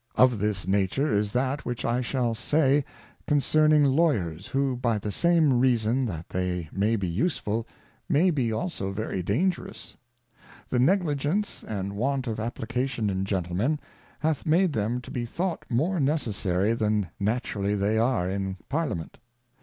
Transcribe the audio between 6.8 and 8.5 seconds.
be useful, may